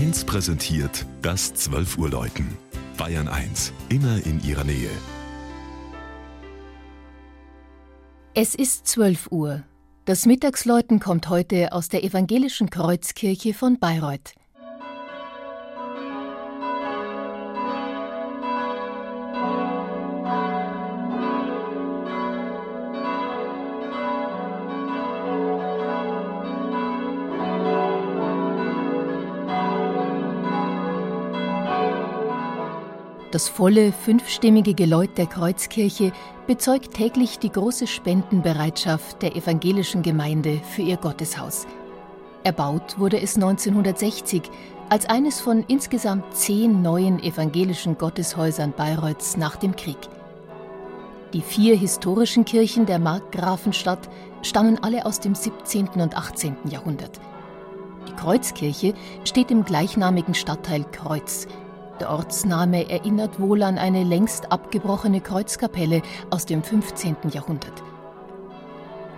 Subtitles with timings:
[0.00, 2.56] 1 präsentiert das 12 Uhr Läuten.
[2.96, 4.88] Bayern 1, immer in ihrer Nähe.
[8.32, 9.62] Es ist 12 Uhr.
[10.06, 14.32] Das Mittagsläuten kommt heute aus der evangelischen Kreuzkirche von Bayreuth.
[33.30, 36.12] Das volle fünfstimmige Geläut der Kreuzkirche
[36.48, 41.66] bezeugt täglich die große Spendenbereitschaft der evangelischen Gemeinde für ihr Gotteshaus.
[42.42, 44.42] Erbaut wurde es 1960
[44.88, 49.98] als eines von insgesamt zehn neuen evangelischen Gotteshäusern Bayreuths nach dem Krieg.
[51.32, 54.10] Die vier historischen Kirchen der Markgrafenstadt
[54.42, 55.86] stammen alle aus dem 17.
[55.90, 56.56] und 18.
[56.68, 57.20] Jahrhundert.
[58.08, 61.46] Die Kreuzkirche steht im gleichnamigen Stadtteil Kreuz,
[62.00, 67.16] der Ortsname erinnert wohl an eine längst abgebrochene Kreuzkapelle aus dem 15.
[67.32, 67.82] Jahrhundert.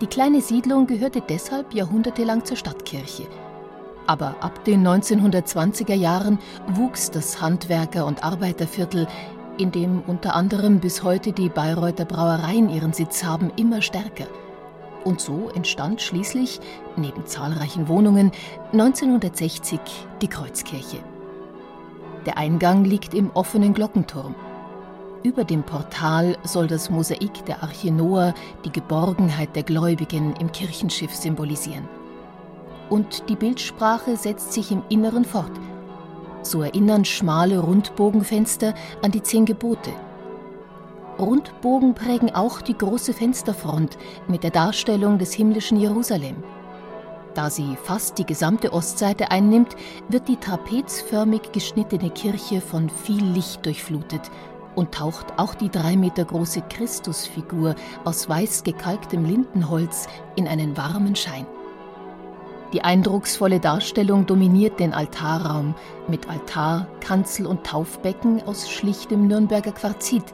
[0.00, 3.26] Die kleine Siedlung gehörte deshalb jahrhundertelang zur Stadtkirche.
[4.06, 9.06] Aber ab den 1920er Jahren wuchs das Handwerker- und Arbeiterviertel,
[9.58, 14.26] in dem unter anderem bis heute die Bayreuther Brauereien ihren Sitz haben, immer stärker.
[15.04, 16.60] Und so entstand schließlich,
[16.96, 18.32] neben zahlreichen Wohnungen,
[18.72, 19.80] 1960
[20.22, 20.98] die Kreuzkirche.
[22.26, 24.34] Der Eingang liegt im offenen Glockenturm.
[25.22, 31.14] Über dem Portal soll das Mosaik der Arche Noah die Geborgenheit der Gläubigen im Kirchenschiff
[31.14, 31.88] symbolisieren.
[32.90, 35.52] Und die Bildsprache setzt sich im Inneren fort.
[36.42, 39.90] So erinnern schmale Rundbogenfenster an die zehn Gebote.
[41.18, 46.36] Rundbogen prägen auch die große Fensterfront mit der Darstellung des himmlischen Jerusalem.
[47.34, 49.76] Da sie fast die gesamte Ostseite einnimmt,
[50.08, 54.30] wird die trapezförmig geschnittene Kirche von viel Licht durchflutet
[54.74, 61.14] und taucht auch die drei Meter große Christusfigur aus weiß gekalktem Lindenholz in einen warmen
[61.14, 61.46] Schein.
[62.72, 65.74] Die eindrucksvolle Darstellung dominiert den Altarraum
[66.06, 70.24] mit Altar, Kanzel und Taufbecken aus schlichtem Nürnberger Quarzit,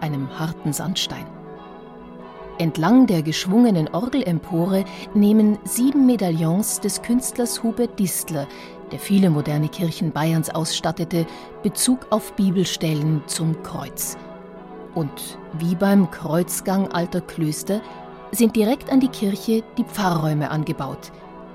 [0.00, 1.24] einem harten Sandstein.
[2.58, 8.46] Entlang der geschwungenen Orgelempore nehmen sieben Medaillons des Künstlers Hubert Distler,
[8.92, 11.26] der viele moderne Kirchen Bayerns ausstattete,
[11.64, 14.16] Bezug auf Bibelstellen zum Kreuz.
[14.94, 17.80] Und wie beim Kreuzgang alter Klöster
[18.30, 21.10] sind direkt an die Kirche die Pfarrräume angebaut.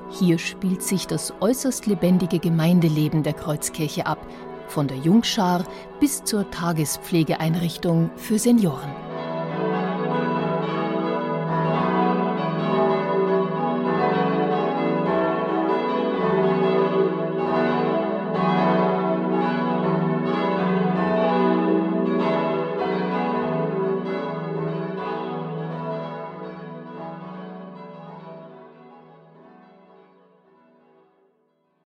[0.09, 4.19] Hier spielt sich das äußerst lebendige Gemeindeleben der Kreuzkirche ab,
[4.67, 5.63] von der Jungschar
[6.01, 8.91] bis zur Tagespflegeeinrichtung für Senioren.